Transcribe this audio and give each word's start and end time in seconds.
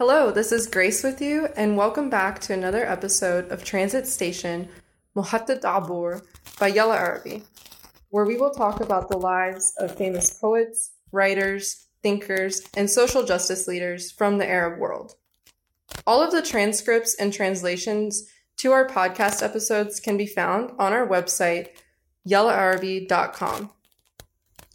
Hello, 0.00 0.30
this 0.30 0.50
is 0.50 0.66
Grace 0.66 1.04
with 1.04 1.20
you, 1.20 1.48
and 1.56 1.76
welcome 1.76 2.08
back 2.08 2.38
to 2.40 2.54
another 2.54 2.86
episode 2.86 3.52
of 3.52 3.62
Transit 3.62 4.06
Station 4.06 4.66
Muhatta 5.14 5.60
Dabur 5.60 6.22
by 6.58 6.68
Yella 6.68 6.96
Arabi, 6.96 7.42
where 8.08 8.24
we 8.24 8.38
will 8.38 8.48
talk 8.48 8.80
about 8.80 9.10
the 9.10 9.18
lives 9.18 9.74
of 9.76 9.94
famous 9.94 10.30
poets, 10.30 10.92
writers, 11.12 11.86
thinkers, 12.02 12.62
and 12.78 12.88
social 12.88 13.26
justice 13.26 13.68
leaders 13.68 14.10
from 14.10 14.38
the 14.38 14.48
Arab 14.48 14.80
world. 14.80 15.16
All 16.06 16.22
of 16.22 16.32
the 16.32 16.40
transcripts 16.40 17.14
and 17.16 17.30
translations 17.30 18.26
to 18.56 18.72
our 18.72 18.88
podcast 18.88 19.42
episodes 19.42 20.00
can 20.00 20.16
be 20.16 20.24
found 20.24 20.70
on 20.78 20.94
our 20.94 21.06
website, 21.06 21.72
yellaarabi.com. 22.26 23.70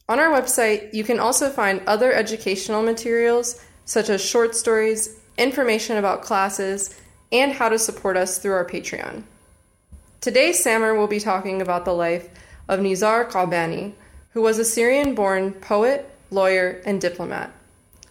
On 0.07 0.19
our 0.19 0.39
website, 0.39 0.93
you 0.93 1.03
can 1.03 1.19
also 1.19 1.49
find 1.49 1.81
other 1.87 2.13
educational 2.13 2.83
materials 2.83 3.59
such 3.85 4.09
as 4.09 4.23
short 4.23 4.55
stories, 4.55 5.17
information 5.37 5.97
about 5.97 6.23
classes, 6.23 6.93
and 7.31 7.53
how 7.53 7.69
to 7.69 7.79
support 7.79 8.17
us 8.17 8.37
through 8.37 8.53
our 8.53 8.65
Patreon. 8.65 9.23
Today, 10.21 10.51
Samer 10.51 10.95
will 10.95 11.07
be 11.07 11.19
talking 11.19 11.61
about 11.61 11.85
the 11.85 11.93
life 11.93 12.29
of 12.67 12.79
Nizar 12.79 13.29
Qabbani, 13.29 13.93
who 14.31 14.41
was 14.41 14.57
a 14.57 14.65
Syrian 14.65 15.15
born 15.15 15.53
poet, 15.53 16.09
lawyer, 16.31 16.81
and 16.85 16.99
diplomat. 16.99 17.51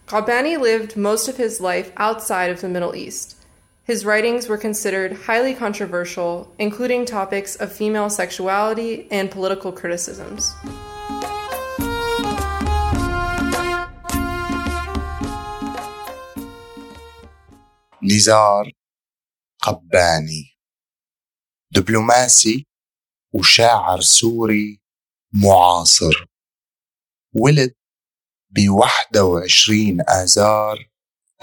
Qabbani 0.07 0.57
lived 0.59 0.95
most 0.95 1.27
of 1.27 1.37
his 1.37 1.59
life 1.59 1.91
outside 1.97 2.51
of 2.51 2.61
the 2.61 2.69
Middle 2.69 2.95
East. 2.95 3.35
His 3.83 4.05
writings 4.05 4.47
were 4.47 4.57
considered 4.57 5.13
highly 5.13 5.53
controversial, 5.53 6.51
including 6.57 7.05
topics 7.05 7.55
of 7.55 7.71
female 7.71 8.09
sexuality 8.09 9.07
and 9.11 9.29
political 9.29 9.71
criticisms. 9.71 10.53
نزار 18.11 18.71
قباني 19.61 20.57
دبلوماسي 21.71 22.67
وشاعر 23.33 24.01
سوري 24.01 24.81
معاصر. 25.33 26.25
ولد 27.33 27.73
ب 28.49 28.69
21 28.69 30.01
آذار 30.01 30.89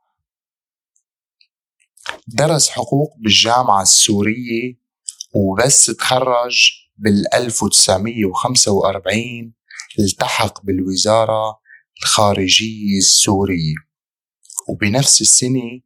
درس 2.27 2.69
حقوق 2.71 3.17
بالجامعة 3.19 3.83
السورية 3.83 4.79
وبس 5.35 5.87
تخرج 5.87 6.78
بال 6.99 7.35
1945 7.35 9.55
التحق 9.99 10.65
بالوزارة 10.65 11.61
الخارجية 12.03 12.99
السورية. 12.99 13.75
وبنفس 14.69 15.21
السنة 15.21 15.81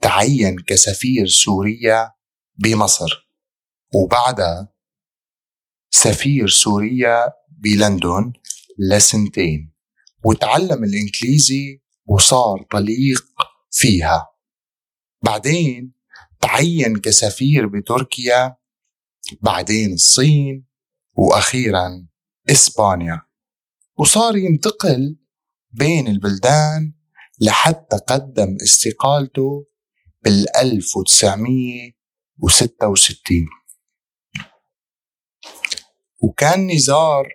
تعين 0.00 0.56
كسفير 0.66 1.26
سوريا 1.26 2.12
بمصر. 2.54 3.30
وبعدها 3.94 4.74
سفير 5.90 6.48
سوريا 6.48 7.32
بلندن 7.48 8.32
لسنتين. 8.78 9.74
وتعلم 10.24 10.84
الإنجليزي 10.84 11.82
وصار 12.06 12.66
طليق 12.70 13.24
فيها. 13.70 14.28
بعدين 15.22 15.92
تعين 16.40 16.96
كسفير 16.96 17.66
بتركيا 17.66 18.56
بعدين 19.42 19.92
الصين 19.92 20.66
وأخيرا 21.12 22.06
إسبانيا. 22.50 23.22
وصار 23.98 24.36
ينتقل 24.36 25.18
بين 25.70 26.08
البلدان 26.08 26.94
لحتى 27.40 27.96
قدم 27.96 28.56
استقالته 28.62 29.66
بال 30.24 30.56
1966 30.56 33.46
وكان 36.22 36.66
نزار 36.66 37.28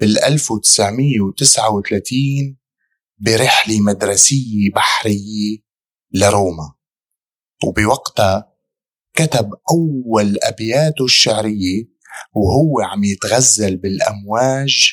بال 0.00 0.18
1939 0.18 2.58
برحلة 3.18 3.80
مدرسية 3.80 4.70
بحرية 4.74 5.58
لروما. 6.12 6.74
وبوقتها 7.66 8.47
كتب 9.18 9.50
أول 9.70 10.36
أبياته 10.42 11.04
الشعرية 11.04 11.84
وهو 12.34 12.80
عم 12.80 13.04
يتغزل 13.04 13.76
بالأمواج 13.76 14.92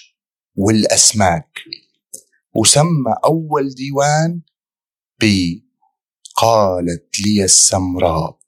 والأسماك. 0.56 1.60
وسمى 2.56 3.16
أول 3.26 3.70
ديوان 3.70 4.42
ب 5.22 5.26
قالت 6.36 7.20
لي 7.26 7.44
السمراء. 7.44 8.40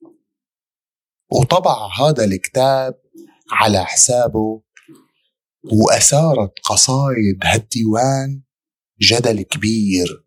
وطبع 1.31 1.89
هذا 1.99 2.23
الكتاب 2.23 3.01
على 3.51 3.85
حسابه 3.85 4.61
وأثارت 5.63 6.59
قصايد 6.63 7.39
هالديوان 7.43 8.41
جدل 9.01 9.41
كبير 9.41 10.25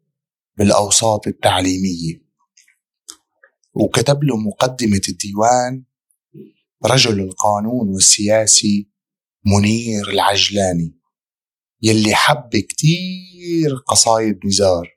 بالأوساط 0.58 1.26
التعليمية. 1.26 2.29
وكتب 3.74 4.24
له 4.24 4.36
مقدمة 4.36 5.00
الديوان 5.08 5.84
رجل 6.84 7.20
القانون 7.20 7.88
والسياسي 7.88 8.90
منير 9.46 10.08
العجلاني 10.08 11.00
يلي 11.82 12.14
حب 12.14 12.50
كتير 12.56 13.74
قصايد 13.86 14.46
نزار. 14.46 14.90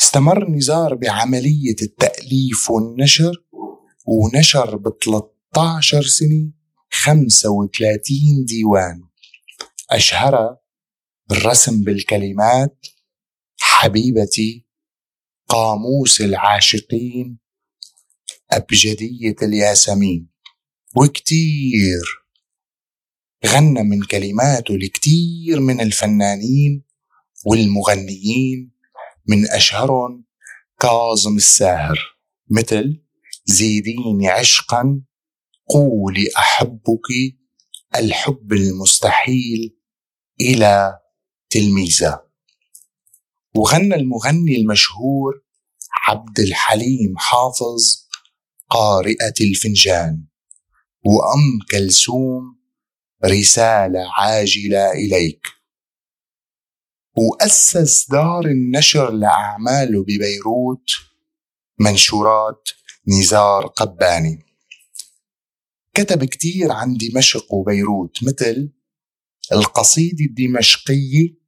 استمر 0.00 0.50
نزار 0.50 0.94
بعملية 0.94 1.76
التأليف 1.82 2.70
والنشر 2.70 3.44
ونشر 4.06 4.76
ب 4.76 4.88
13 5.04 6.02
سنة 6.02 6.52
35 6.90 8.44
ديوان. 8.44 9.02
أشهرها 9.90 10.60
بالرسم 11.28 11.82
بالكلمات 11.82 12.86
حبيبتي 13.58 14.63
قاموس 15.48 16.20
العاشقين 16.20 17.38
أبجدية 18.50 19.36
الياسمين. 19.42 20.28
وكتير. 20.96 22.24
غنى 23.46 23.82
من 23.82 24.02
كلماته 24.02 24.74
لكتير 24.74 25.60
من 25.60 25.80
الفنانين 25.80 26.84
والمغنيين 27.46 28.72
من 29.28 29.50
أشهرهم 29.50 30.24
كاظم 30.80 31.36
الساهر 31.36 32.16
مثل 32.50 33.02
زيديني 33.44 34.28
عشقا 34.28 35.02
قولي 35.68 36.28
أحبك 36.36 37.08
الحب 37.96 38.52
المستحيل 38.52 39.76
إلى 40.40 40.98
تلميذة. 41.50 42.33
وغنى 43.56 43.94
المغني 43.94 44.56
المشهور 44.56 45.42
عبد 46.08 46.40
الحليم 46.40 47.18
حافظ 47.18 48.06
قارئة 48.70 49.34
الفنجان. 49.40 50.24
وأم 51.04 51.58
كلثوم 51.70 52.58
رسالة 53.24 54.00
عاجلة 54.18 54.92
إليك. 54.92 55.46
وأسس 57.16 58.10
دار 58.10 58.44
النشر 58.46 59.10
لأعماله 59.10 60.02
ببيروت 60.02 60.90
منشورات 61.78 62.68
نزار 63.08 63.66
قباني. 63.66 64.38
كتب 65.94 66.24
كتير 66.24 66.72
عن 66.72 66.96
دمشق 66.96 67.54
وبيروت 67.54 68.24
مثل 68.24 68.72
القصيدة 69.52 70.24
الدمشقية 70.24 71.43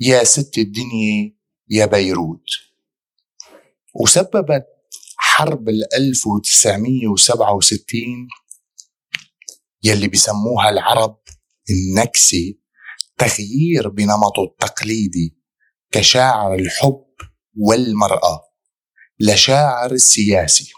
يا 0.00 0.24
ست 0.24 0.58
الدنيا 0.58 1.36
يا 1.70 1.86
بيروت. 1.86 2.44
وسببت 3.94 4.66
حرب 5.16 5.68
ال 5.68 5.94
1967 5.94 8.28
يلي 9.82 10.08
بسموها 10.08 10.68
العرب 10.68 11.18
النكسة 11.70 12.54
تغيير 13.18 13.88
بنمطه 13.88 14.44
التقليدي 14.44 15.38
كشاعر 15.92 16.54
الحب 16.54 17.06
والمرأة 17.54 18.42
لشاعر 19.20 19.92
السياسي. 19.92 20.72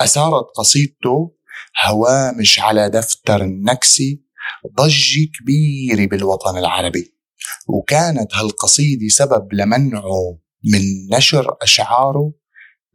أثارت 0.00 0.44
قصيدته 0.56 1.36
هوامش 1.86 2.60
على 2.60 2.90
دفتر 2.90 3.42
النكسة 3.42 4.18
ضجة 4.76 5.28
كبيرة 5.40 6.06
بالوطن 6.06 6.58
العربي. 6.58 7.19
وكانت 7.68 8.34
هالقصيدة 8.34 9.08
سبب 9.08 9.52
لمنعه 9.52 10.38
من 10.64 10.80
نشر 11.16 11.56
أشعاره 11.62 12.32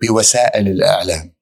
بوسائل 0.02 0.68
الإعلام. 0.68 1.36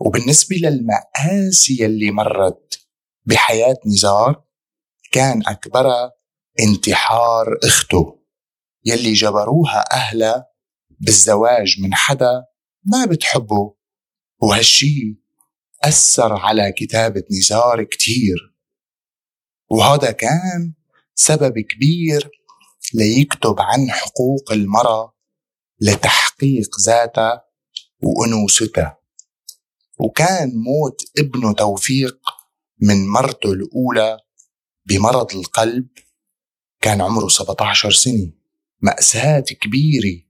وبالنسبة 0.00 0.56
للمآسي 0.56 1.86
اللي 1.86 2.10
مرت 2.10 2.78
بحياة 3.26 3.76
نزار 3.86 4.44
كان 5.12 5.42
أكبرها 5.46 6.12
انتحار 6.60 7.46
أخته 7.64 8.18
يلي 8.84 9.12
جبروها 9.12 9.84
أهلها 9.92 10.46
بالزواج 11.00 11.80
من 11.80 11.94
حدا 11.94 12.44
ما 12.84 13.04
بتحبه. 13.04 13.74
وهالشي 14.42 15.20
أثر 15.84 16.32
على 16.32 16.72
كتابة 16.72 17.22
نزار 17.38 17.84
كتير. 17.84 18.54
وهذا 19.70 20.10
كان 20.10 20.74
سبب 21.20 21.58
كبير 21.58 22.30
ليكتب 22.94 23.54
عن 23.58 23.90
حقوق 23.90 24.52
المرأة 24.52 25.14
لتحقيق 25.80 26.80
ذاتها 26.86 27.44
وأنوثتها. 28.02 28.98
وكان 30.00 30.52
موت 30.54 31.00
ابنه 31.18 31.52
توفيق 31.52 32.18
من 32.82 33.08
مرته 33.08 33.52
الأولى 33.52 34.18
بمرض 34.86 35.34
القلب 35.34 35.88
كان 36.80 37.00
عمره 37.00 37.28
17 37.28 37.90
سنة. 37.90 38.32
مأساة 38.82 39.40
كبيرة 39.40 40.22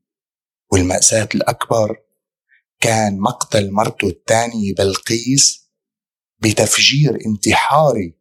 والمأساة 0.72 1.28
الأكبر 1.34 1.96
كان 2.80 3.18
مقتل 3.20 3.70
مرته 3.72 4.08
الثانية 4.08 4.74
بلقيس 4.74 5.70
بتفجير 6.38 7.18
انتحاري 7.26 8.17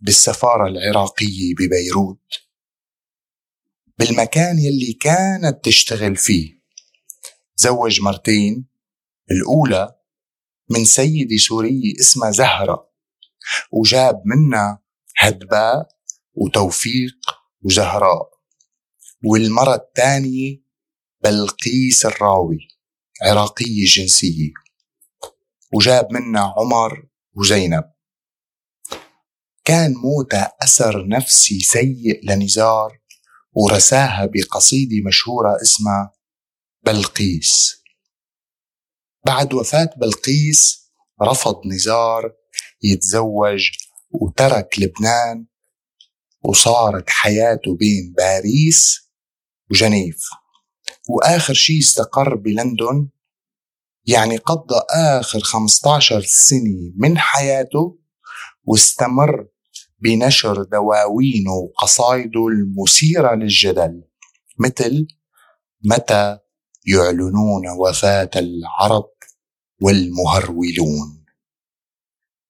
بالسفارة 0.00 0.68
العراقية 0.68 1.54
ببيروت 1.54 2.32
بالمكان 3.98 4.58
يلي 4.58 4.92
كانت 4.92 5.64
تشتغل 5.64 6.16
فيه. 6.16 6.56
تزوج 7.56 8.00
مرتين 8.00 8.66
الأولى 9.30 9.96
من 10.70 10.84
سيدة 10.84 11.36
سورية 11.36 11.94
اسمها 12.00 12.30
زهرة 12.30 12.90
وجاب 13.72 14.22
منها 14.24 14.82
هدباء 15.18 15.88
وتوفيق 16.34 17.16
وزهراء. 17.62 18.36
والمرة 19.24 19.74
الثانية 19.74 20.62
بلقيس 21.24 22.06
الراوي 22.06 22.68
عراقية 23.22 23.84
جنسية 23.84 24.50
وجاب 25.74 26.12
منها 26.12 26.54
عمر 26.56 27.08
وزينب. 27.34 27.95
كان 29.66 29.94
موتها 29.94 30.52
أثر 30.62 31.08
نفسي 31.08 31.58
سيء 31.60 32.20
لنزار 32.24 33.00
ورساها 33.52 34.26
بقصيدة 34.26 34.96
مشهورة 35.06 35.56
اسمها 35.62 36.12
بلقيس. 36.82 37.82
بعد 39.26 39.54
وفاة 39.54 39.90
بلقيس 39.96 40.90
رفض 41.22 41.66
نزار 41.66 42.32
يتزوج 42.82 43.70
وترك 44.10 44.78
لبنان 44.78 45.46
وصارت 46.42 47.10
حياته 47.10 47.76
بين 47.76 48.14
باريس 48.16 49.10
وجنيف. 49.70 50.20
وآخر 51.08 51.54
شيء 51.54 51.78
استقر 51.78 52.34
بلندن 52.34 53.08
يعني 54.04 54.36
قضى 54.36 54.80
آخر 54.90 55.40
15 55.40 56.20
سنة 56.20 56.92
من 56.96 57.18
حياته 57.18 57.98
واستمر 58.64 59.46
بنشر 59.98 60.62
دواوينه 60.62 61.52
وقصايده 61.52 62.46
المثيرة 62.48 63.34
للجدل 63.34 64.04
مثل 64.58 65.06
متى 65.84 66.38
يعلنون 66.86 67.68
وفاة 67.78 68.30
العرب 68.36 69.10
والمهرولون؟ 69.82 71.24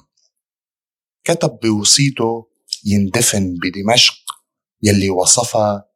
كتب 1.24 1.60
بوصيته 1.64 2.48
يندفن 2.86 3.56
بدمشق 3.64 4.16
يلي 4.84 5.10
وصفها 5.10 5.90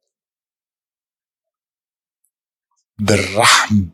بالرحم 2.99 3.85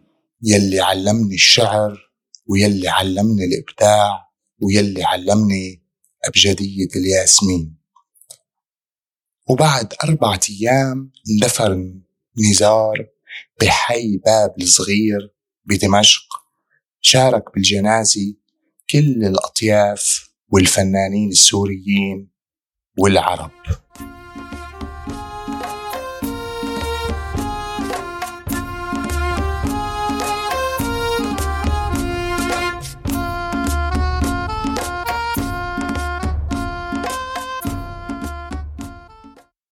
يلي 0.41 0.79
علمني 0.79 1.35
الشعر 1.35 2.11
ويلي 2.47 2.89
علمني 2.89 3.45
الإبداع 3.45 4.31
ويلي 4.61 5.03
علمني 5.03 5.83
أبجدية 6.25 6.87
الياسمين. 6.95 7.77
وبعد 9.49 9.93
أربعة 10.03 10.39
أيام 10.49 11.11
اندفن 11.29 12.01
نزار 12.49 13.14
بحي 13.61 14.17
باب 14.17 14.55
الصغير 14.61 15.35
بدمشق. 15.65 16.25
شارك 17.01 17.43
بالجنازة 17.53 18.35
كل 18.89 19.25
الأطياف 19.25 20.29
والفنانين 20.51 21.29
السوريين 21.29 22.31
والعرب. 22.99 23.51